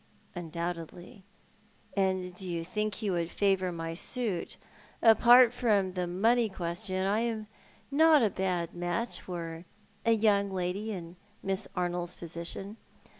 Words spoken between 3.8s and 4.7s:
suit?